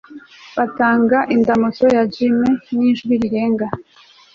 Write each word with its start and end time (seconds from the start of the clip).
Batanga 0.57 1.17
indamutso 1.35 1.85
ya 1.95 2.03
gim 2.13 2.37
nijwi 2.77 3.13
rirenga 3.21 3.67